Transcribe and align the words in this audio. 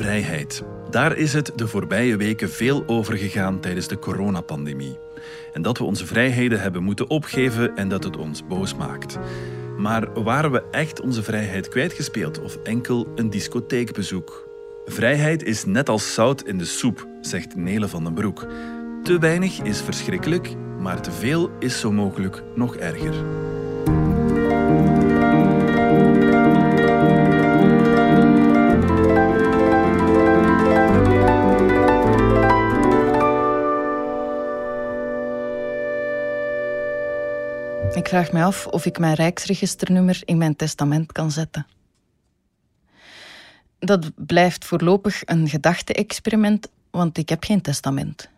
vrijheid. 0.00 0.62
Daar 0.90 1.16
is 1.16 1.32
het 1.32 1.52
de 1.56 1.68
voorbije 1.68 2.16
weken 2.16 2.50
veel 2.50 2.82
over 2.86 3.16
gegaan 3.16 3.60
tijdens 3.60 3.88
de 3.88 3.98
coronapandemie. 3.98 4.98
En 5.52 5.62
dat 5.62 5.78
we 5.78 5.84
onze 5.84 6.06
vrijheden 6.06 6.60
hebben 6.60 6.82
moeten 6.82 7.10
opgeven 7.10 7.76
en 7.76 7.88
dat 7.88 8.04
het 8.04 8.16
ons 8.16 8.46
boos 8.46 8.74
maakt. 8.74 9.18
Maar 9.76 10.22
waren 10.22 10.50
we 10.50 10.62
echt 10.70 11.00
onze 11.00 11.22
vrijheid 11.22 11.68
kwijtgespeeld 11.68 12.40
of 12.40 12.56
enkel 12.56 13.12
een 13.14 13.30
discotheekbezoek? 13.30 14.48
Vrijheid 14.84 15.42
is 15.42 15.64
net 15.64 15.88
als 15.88 16.14
zout 16.14 16.42
in 16.42 16.58
de 16.58 16.64
soep, 16.64 17.06
zegt 17.20 17.56
Nele 17.56 17.88
van 17.88 18.04
den 18.04 18.14
Broek. 18.14 18.46
Te 19.02 19.18
weinig 19.18 19.62
is 19.62 19.80
verschrikkelijk, 19.80 20.54
maar 20.78 21.02
te 21.02 21.12
veel 21.12 21.50
is 21.58 21.80
zo 21.80 21.92
mogelijk 21.92 22.42
nog 22.54 22.76
erger. 22.76 23.14
Ik 37.88 38.08
vraag 38.08 38.32
me 38.32 38.42
af 38.42 38.66
of 38.66 38.86
ik 38.86 38.98
mijn 38.98 39.14
rijksregisternummer 39.14 40.20
in 40.24 40.38
mijn 40.38 40.56
testament 40.56 41.12
kan 41.12 41.30
zetten. 41.30 41.66
Dat 43.78 44.10
blijft 44.16 44.64
voorlopig 44.64 45.22
een 45.24 45.48
gedachte-experiment, 45.48 46.68
want 46.90 47.18
ik 47.18 47.28
heb 47.28 47.44
geen 47.44 47.60
testament. 47.60 48.28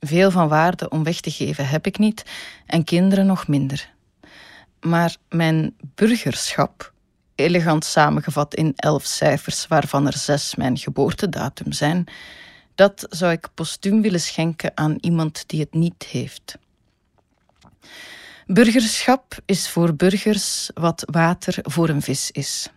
Veel 0.00 0.30
van 0.30 0.48
waarde 0.48 0.88
om 0.88 1.04
weg 1.04 1.20
te 1.20 1.30
geven 1.30 1.68
heb 1.68 1.86
ik 1.86 1.98
niet 1.98 2.24
en 2.66 2.84
kinderen 2.84 3.26
nog 3.26 3.48
minder. 3.48 3.92
Maar 4.80 5.16
mijn 5.28 5.76
burgerschap, 5.94 6.92
elegant 7.34 7.84
samengevat 7.84 8.54
in 8.54 8.72
elf 8.76 9.04
cijfers, 9.04 9.66
waarvan 9.66 10.06
er 10.06 10.18
zes 10.18 10.54
mijn 10.54 10.78
geboortedatum 10.78 11.72
zijn, 11.72 12.04
dat 12.74 13.06
zou 13.10 13.32
ik 13.32 13.48
postuum 13.54 14.02
willen 14.02 14.20
schenken 14.20 14.72
aan 14.74 14.96
iemand 15.00 15.44
die 15.46 15.60
het 15.60 15.74
niet 15.74 16.02
heeft. 16.02 16.58
Burgerschap 18.46 19.36
is 19.44 19.68
voor 19.68 19.94
burgers 19.94 20.70
wat 20.74 21.02
water 21.10 21.56
voor 21.62 21.88
een 21.88 22.02
vis 22.02 22.30
is. 22.30 22.68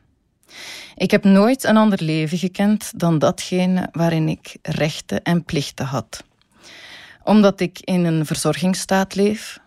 Ik 0.95 1.11
heb 1.11 1.23
nooit 1.23 1.63
een 1.63 1.77
ander 1.77 2.03
leven 2.03 2.37
gekend 2.37 2.99
dan 2.99 3.19
datgene 3.19 3.89
waarin 3.91 4.27
ik 4.27 4.57
rechten 4.61 5.23
en 5.23 5.43
plichten 5.43 5.85
had. 5.85 6.23
Omdat 7.23 7.59
ik 7.59 7.79
in 7.79 8.05
een 8.05 8.25
verzorgingsstaat 8.25 9.15
leef, 9.15 9.59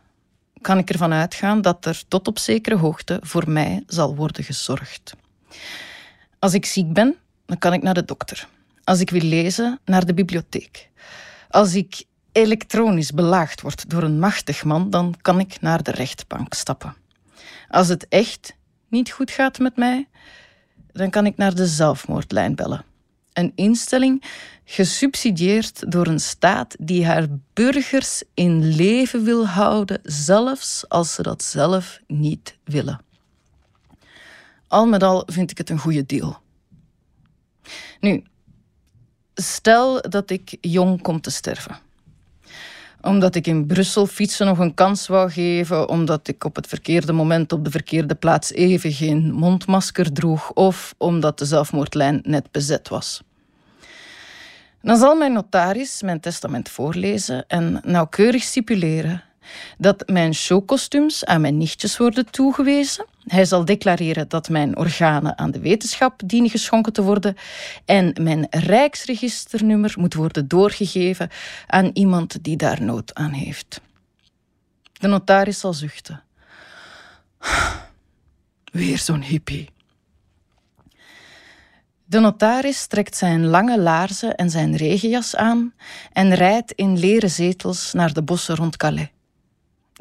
kan 0.60 0.78
ik 0.78 0.90
ervan 0.90 1.12
uitgaan 1.12 1.62
dat 1.62 1.84
er 1.84 2.02
tot 2.08 2.28
op 2.28 2.38
zekere 2.38 2.76
hoogte 2.76 3.18
voor 3.22 3.50
mij 3.50 3.82
zal 3.86 4.16
worden 4.16 4.44
gezorgd. 4.44 5.14
Als 6.38 6.54
ik 6.54 6.66
ziek 6.66 6.92
ben, 6.92 7.16
dan 7.46 7.58
kan 7.58 7.72
ik 7.72 7.82
naar 7.82 7.94
de 7.94 8.04
dokter. 8.04 8.48
Als 8.84 9.00
ik 9.00 9.10
wil 9.10 9.22
lezen, 9.22 9.80
naar 9.84 10.06
de 10.06 10.14
bibliotheek. 10.14 10.88
Als 11.48 11.74
ik 11.74 12.04
elektronisch 12.32 13.12
belaagd 13.12 13.60
wordt 13.60 13.90
door 13.90 14.02
een 14.02 14.18
machtig 14.18 14.64
man, 14.64 14.90
dan 14.90 15.14
kan 15.22 15.40
ik 15.40 15.60
naar 15.60 15.82
de 15.82 15.90
rechtbank 15.90 16.54
stappen. 16.54 16.94
Als 17.68 17.88
het 17.88 18.08
echt 18.08 18.56
niet 18.88 19.10
goed 19.10 19.30
gaat 19.30 19.58
met 19.58 19.76
mij, 19.76 20.08
dan 20.92 21.10
kan 21.10 21.26
ik 21.26 21.36
naar 21.36 21.54
de 21.54 21.66
zelfmoordlijn 21.66 22.54
bellen. 22.54 22.84
Een 23.32 23.52
instelling 23.54 24.24
gesubsidieerd 24.64 25.92
door 25.92 26.06
een 26.06 26.20
staat 26.20 26.76
die 26.78 27.06
haar 27.06 27.26
burgers 27.52 28.22
in 28.34 28.74
leven 28.74 29.24
wil 29.24 29.46
houden, 29.46 30.00
zelfs 30.02 30.88
als 30.88 31.14
ze 31.14 31.22
dat 31.22 31.42
zelf 31.42 32.00
niet 32.06 32.58
willen. 32.64 33.00
Al 34.68 34.86
met 34.86 35.02
al 35.02 35.22
vind 35.26 35.50
ik 35.50 35.58
het 35.58 35.70
een 35.70 35.78
goede 35.78 36.06
deal. 36.06 36.38
Nu, 38.00 38.22
stel 39.34 40.00
dat 40.00 40.30
ik 40.30 40.56
jong 40.60 41.02
kom 41.02 41.20
te 41.20 41.30
sterven 41.30 41.88
omdat 43.02 43.34
ik 43.34 43.46
in 43.46 43.66
Brussel 43.66 44.06
fietsen 44.06 44.47
nog 44.47 44.58
een 44.58 44.75
kans 44.75 45.06
wou 45.06 45.30
geven, 45.30 45.88
omdat 45.88 46.28
ik 46.28 46.44
op 46.44 46.56
het 46.56 46.66
verkeerde 46.66 47.12
moment 47.12 47.52
op 47.52 47.64
de 47.64 47.70
verkeerde 47.70 48.14
plaats 48.14 48.52
even 48.52 48.92
geen 48.92 49.32
mondmasker 49.32 50.12
droeg, 50.12 50.52
of 50.52 50.94
omdat 50.98 51.38
de 51.38 51.44
zelfmoordlijn 51.44 52.20
net 52.22 52.50
bezet 52.50 52.88
was. 52.88 53.22
Dan 54.82 54.97
zal 54.97 55.14
mijn 55.14 55.32
notaris 55.32 56.02
mijn 56.02 56.20
testament 56.20 56.69
voorlezen 56.69 57.44
en 57.47 57.80
nauwkeurig 57.84 58.42
stipuleren 58.42 59.22
dat 59.78 60.03
mijn 60.09 60.34
showkostuums 60.34 61.25
aan 61.25 61.41
mijn 61.41 61.59
nichtjes 61.59 61.97
worden 61.97 62.31
toegewezen. 62.31 63.06
Hij 63.27 63.44
zal 63.44 63.65
declareren 63.65 64.28
dat 64.28 64.49
mijn 64.49 64.77
organen 64.77 65.38
aan 65.38 65.50
de 65.50 65.61
wetenschap 65.61 66.22
dienen 66.25 66.50
geschonken 66.50 66.93
te 66.93 67.03
worden 67.03 67.37
en 67.84 68.16
mijn 68.21 68.47
rijksregisternummer 68.50 69.94
moet 69.99 70.15
worden 70.15 70.49
doorgegeven 70.49 71.31
aan 71.66 71.91
iemand 71.93 72.44
die 72.44 72.56
daar 72.56 72.83
nood 72.83 73.15
aan 73.15 73.33
heeft. 73.33 73.81
De 74.93 75.09
notaris 75.09 75.61
zal 75.61 75.72
zuchten. 75.72 76.22
Weer 78.72 78.99
zo'n 78.99 79.22
hippie. 79.22 79.69
De 82.05 82.19
notaris 82.19 82.87
trekt 82.87 83.17
zijn 83.17 83.47
lange 83.47 83.81
laarzen 83.81 84.34
en 84.34 84.50
zijn 84.50 84.77
regenjas 84.77 85.37
aan 85.37 85.75
en 86.12 86.34
rijdt 86.34 86.72
in 86.72 86.99
leren 86.99 87.31
zetels 87.31 87.93
naar 87.93 88.12
de 88.12 88.22
bossen 88.22 88.56
rond 88.56 88.77
Calais. 88.77 89.09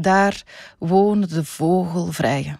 Daar 0.01 0.43
wonen 0.77 1.29
de 1.29 1.45
vogelvrije. 1.45 2.57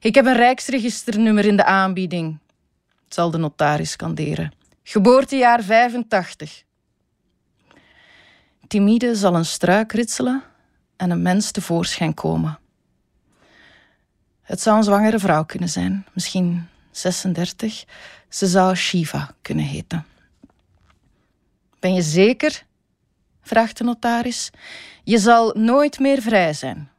Ik 0.00 0.14
heb 0.14 0.26
een 0.26 0.36
rijksregisternummer 0.36 1.44
in 1.44 1.56
de 1.56 1.64
aanbieding, 1.64 2.38
zal 3.08 3.30
de 3.30 3.38
notaris 3.38 3.90
skanderen. 3.90 4.52
Geboortejaar 4.82 5.62
85. 5.62 6.64
Timide 8.66 9.14
zal 9.14 9.34
een 9.34 9.44
struik 9.44 9.92
ritselen 9.92 10.42
en 10.96 11.10
een 11.10 11.22
mens 11.22 11.50
tevoorschijn 11.50 12.14
komen. 12.14 12.58
Het 14.42 14.60
zou 14.60 14.76
een 14.76 14.84
zwangere 14.84 15.18
vrouw 15.18 15.44
kunnen 15.44 15.68
zijn, 15.68 16.06
misschien 16.12 16.68
36. 16.90 17.84
Ze 18.28 18.46
zou 18.46 18.74
Shiva 18.74 19.34
kunnen 19.42 19.64
heten. 19.64 20.06
Ben 21.80 21.94
je 21.94 22.02
zeker? 22.02 22.64
Vraagt 23.44 23.78
de 23.78 23.84
notaris. 23.84 24.50
Je 25.04 25.18
zal 25.18 25.54
nooit 25.56 25.98
meer 25.98 26.22
vrij 26.22 26.52
zijn. 26.52 26.92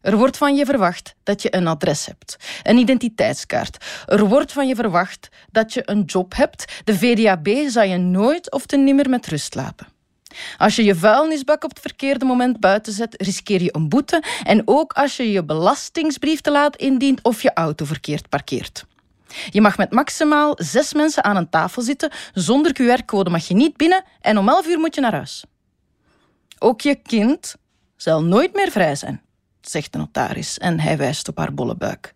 Er 0.00 0.16
wordt 0.16 0.36
van 0.36 0.56
je 0.56 0.64
verwacht 0.64 1.14
dat 1.22 1.42
je 1.42 1.56
een 1.56 1.66
adres 1.66 2.06
hebt, 2.06 2.36
een 2.62 2.76
identiteitskaart. 2.76 3.84
Er 4.06 4.24
wordt 4.24 4.52
van 4.52 4.68
je 4.68 4.74
verwacht 4.74 5.28
dat 5.50 5.72
je 5.72 5.82
een 5.84 6.02
job 6.02 6.34
hebt. 6.36 6.82
De 6.84 6.98
VDAB 6.98 7.48
zal 7.66 7.82
je 7.82 7.96
nooit 7.96 8.52
of 8.52 8.66
te 8.66 8.76
nimmer 8.76 9.10
met 9.10 9.26
rust 9.26 9.54
laten. 9.54 9.86
Als 10.56 10.76
je 10.76 10.84
je 10.84 10.94
vuilnisbak 10.94 11.64
op 11.64 11.70
het 11.70 11.80
verkeerde 11.80 12.24
moment 12.24 12.60
buiten 12.60 12.92
zet, 12.92 13.22
riskeer 13.22 13.62
je 13.62 13.74
een 13.74 13.88
boete. 13.88 14.22
En 14.42 14.62
ook 14.64 14.92
als 14.92 15.16
je 15.16 15.32
je 15.32 15.44
belastingsbrief 15.44 16.40
te 16.40 16.50
laat 16.50 16.76
indient 16.76 17.22
of 17.22 17.42
je 17.42 17.52
auto 17.54 17.84
verkeerd 17.84 18.28
parkeert. 18.28 18.84
Je 19.50 19.60
mag 19.60 19.76
met 19.76 19.92
maximaal 19.92 20.52
zes 20.56 20.92
mensen 20.92 21.24
aan 21.24 21.36
een 21.36 21.50
tafel 21.50 21.82
zitten. 21.82 22.10
Zonder 22.34 22.72
QR-code 22.72 23.30
mag 23.30 23.48
je 23.48 23.54
niet 23.54 23.76
binnen 23.76 24.04
en 24.20 24.38
om 24.38 24.48
elf 24.48 24.66
uur 24.66 24.78
moet 24.78 24.94
je 24.94 25.00
naar 25.00 25.12
huis. 25.12 25.44
Ook 26.58 26.80
je 26.80 26.94
kind 26.94 27.56
zal 27.96 28.24
nooit 28.24 28.54
meer 28.54 28.70
vrij 28.70 28.94
zijn, 28.94 29.22
zegt 29.60 29.92
de 29.92 29.98
notaris 29.98 30.58
en 30.58 30.80
hij 30.80 30.96
wijst 30.96 31.28
op 31.28 31.38
haar 31.38 31.54
bolle 31.54 31.76
buik. 31.76 32.14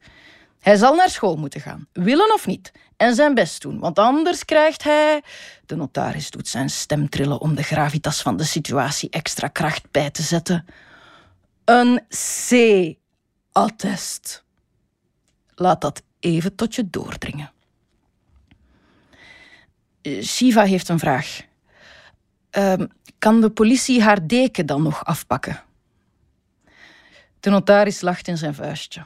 Hij 0.60 0.76
zal 0.76 0.94
naar 0.94 1.10
school 1.10 1.36
moeten 1.36 1.60
gaan, 1.60 1.86
willen 1.92 2.34
of 2.34 2.46
niet, 2.46 2.72
en 2.96 3.14
zijn 3.14 3.34
best 3.34 3.62
doen, 3.62 3.78
want 3.78 3.98
anders 3.98 4.44
krijgt 4.44 4.82
hij. 4.82 5.22
De 5.66 5.76
notaris 5.76 6.30
doet 6.30 6.48
zijn 6.48 6.70
stem 6.70 7.08
trillen 7.08 7.40
om 7.40 7.54
de 7.54 7.62
gravitas 7.62 8.22
van 8.22 8.36
de 8.36 8.44
situatie 8.44 9.10
extra 9.10 9.48
kracht 9.48 9.90
bij 9.90 10.10
te 10.10 10.22
zetten. 10.22 10.66
Een 11.64 12.00
C-attest. 13.52 14.44
Laat 15.54 15.80
dat 15.80 16.02
even 16.20 16.54
tot 16.54 16.74
je 16.74 16.90
doordringen. 16.90 17.52
Shiva 20.22 20.62
heeft 20.62 20.88
een 20.88 20.98
vraag. 20.98 21.40
Uh, 22.58 22.74
kan 23.18 23.40
de 23.40 23.50
politie 23.50 24.02
haar 24.02 24.26
deken 24.26 24.66
dan 24.66 24.82
nog 24.82 25.04
afpakken? 25.04 25.62
De 27.40 27.50
notaris 27.50 28.00
lacht 28.00 28.28
in 28.28 28.36
zijn 28.36 28.54
vuistje. 28.54 29.04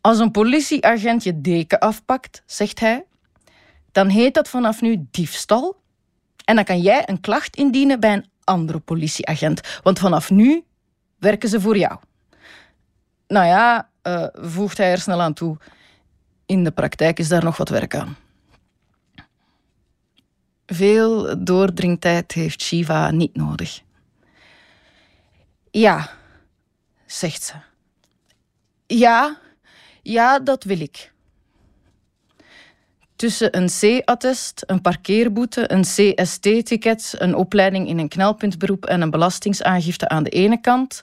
Als 0.00 0.18
een 0.18 0.30
politieagent 0.30 1.22
je 1.22 1.40
deken 1.40 1.78
afpakt, 1.78 2.42
zegt 2.46 2.80
hij, 2.80 3.04
dan 3.92 4.08
heet 4.08 4.34
dat 4.34 4.48
vanaf 4.48 4.80
nu 4.80 5.06
diefstal. 5.10 5.80
En 6.44 6.54
dan 6.54 6.64
kan 6.64 6.80
jij 6.80 7.02
een 7.06 7.20
klacht 7.20 7.56
indienen 7.56 8.00
bij 8.00 8.12
een 8.12 8.26
andere 8.44 8.78
politieagent, 8.78 9.80
want 9.82 9.98
vanaf 9.98 10.30
nu 10.30 10.64
werken 11.18 11.48
ze 11.48 11.60
voor 11.60 11.76
jou. 11.76 11.98
Nou 13.26 13.46
ja, 13.46 13.88
uh, 14.02 14.26
voegt 14.32 14.78
hij 14.78 14.90
er 14.90 15.00
snel 15.00 15.20
aan 15.20 15.32
toe. 15.32 15.56
In 16.46 16.64
de 16.64 16.70
praktijk 16.70 17.18
is 17.18 17.28
daar 17.28 17.44
nog 17.44 17.56
wat 17.56 17.68
werk 17.68 17.94
aan. 17.94 18.16
Veel 20.74 21.44
doordringtijd 21.44 22.32
heeft 22.32 22.62
Shiva 22.62 23.10
niet 23.10 23.36
nodig. 23.36 23.82
Ja, 25.70 26.10
zegt 27.06 27.42
ze. 27.42 27.54
Ja, 28.86 29.38
ja, 30.02 30.38
dat 30.38 30.64
wil 30.64 30.80
ik. 30.80 31.10
tussen 33.16 33.56
een 33.56 33.68
C-attest, 33.68 34.62
een 34.66 34.80
parkeerboete, 34.80 35.72
een 35.72 35.82
CST-ticket, 35.82 37.14
een 37.18 37.34
opleiding 37.34 37.88
in 37.88 37.98
een 37.98 38.08
knelpuntberoep 38.08 38.84
en 38.84 39.00
een 39.00 39.10
belastingsaangifte 39.10 40.08
aan 40.08 40.22
de 40.22 40.30
ene 40.30 40.60
kant 40.60 41.02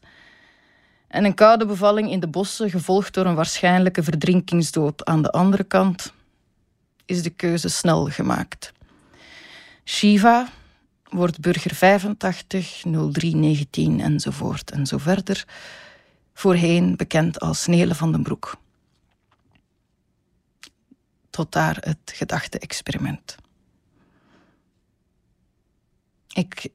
en 1.07 1.25
een 1.25 1.33
koude 1.33 1.65
bevalling 1.65 2.11
in 2.11 2.19
de 2.19 2.27
bossen, 2.27 2.69
gevolgd 2.69 3.13
door 3.13 3.25
een 3.25 3.35
waarschijnlijke 3.35 4.03
verdrinkingsdood 4.03 5.05
aan 5.05 5.21
de 5.21 5.31
andere 5.31 5.63
kant, 5.63 6.13
is 7.05 7.23
de 7.23 7.29
keuze 7.29 7.69
snel 7.69 8.05
gemaakt. 8.05 8.71
Shiva 9.89 10.49
wordt 11.03 11.39
burger 11.39 11.75
85, 11.75 12.81
0319 12.83 13.99
enzovoort 13.99 14.71
en 14.71 14.85
zo 14.85 14.97
verder, 14.97 15.47
voorheen 16.33 16.95
bekend 16.95 17.39
als 17.39 17.65
Nele 17.65 17.95
van 17.95 18.11
den 18.11 18.23
Broek. 18.23 18.57
Tot 21.29 21.51
daar 21.51 21.77
het 21.79 21.97
gedachte-experiment. 22.05 23.35
Ik 26.33 26.67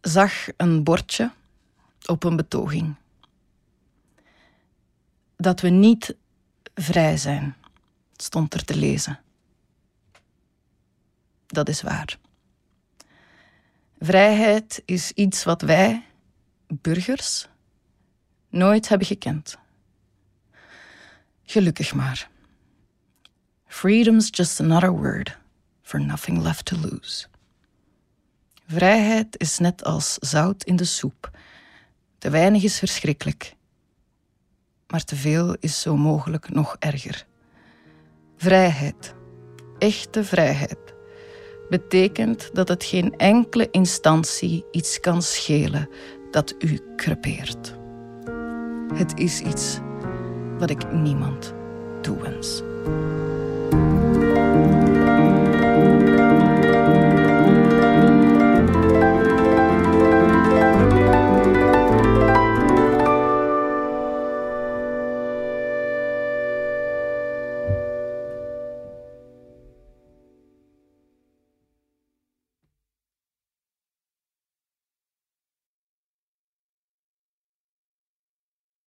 zag 0.00 0.46
een 0.56 0.84
bordje 0.84 1.30
op 2.06 2.24
een 2.24 2.36
betoging 2.36 2.94
dat 5.36 5.60
we 5.60 5.68
niet 5.68 6.16
vrij 6.74 7.16
zijn, 7.16 7.56
stond 8.16 8.54
er 8.54 8.64
te 8.64 8.76
lezen. 8.76 9.20
Dat 11.46 11.68
is 11.68 11.82
waar. 11.82 12.18
Vrijheid 13.98 14.82
is 14.84 15.12
iets 15.12 15.44
wat 15.44 15.62
wij, 15.62 16.04
burgers, 16.66 17.48
nooit 18.48 18.88
hebben 18.88 19.06
gekend. 19.06 19.58
Gelukkig 21.44 21.94
maar. 21.94 22.30
Freedom's 23.66 24.28
just 24.30 24.60
another 24.60 24.90
word 24.90 25.38
for 25.82 26.00
nothing 26.00 26.42
left 26.42 26.64
to 26.64 26.76
lose. 26.76 27.26
Vrijheid 28.66 29.38
is 29.38 29.58
net 29.58 29.84
als 29.84 30.14
zout 30.14 30.64
in 30.64 30.76
de 30.76 30.84
soep. 30.84 31.30
Te 32.18 32.30
weinig 32.30 32.62
is 32.62 32.78
verschrikkelijk 32.78 33.56
maar 34.88 35.04
te 35.04 35.16
veel 35.16 35.56
is 35.60 35.80
zo 35.80 35.96
mogelijk 35.96 36.48
nog 36.48 36.76
erger. 36.78 37.26
Vrijheid, 38.36 39.14
echte 39.78 40.24
vrijheid, 40.24 40.94
betekent 41.68 42.50
dat 42.52 42.68
het 42.68 42.84
geen 42.84 43.14
enkele 43.16 43.68
instantie 43.70 44.64
iets 44.70 45.00
kan 45.00 45.22
schelen 45.22 45.88
dat 46.30 46.54
u 46.58 46.80
crepeert. 46.96 47.74
Het 48.94 49.18
is 49.18 49.40
iets 49.40 49.78
wat 50.58 50.70
ik 50.70 50.92
niemand 50.92 51.54
toewens. 52.00 52.62